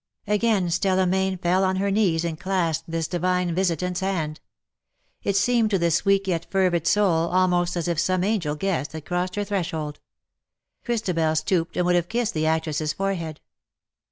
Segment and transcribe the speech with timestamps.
[0.25, 4.39] Again Stella Mayne fell on her knees and clasped this divine visitant^s hand.
[5.21, 9.05] It seemed to this weak yet fervid soul almost as if some angel guest had
[9.05, 9.99] crossed her threshold.
[10.83, 13.41] Christabel stooped and would have kissed the actress's forehead.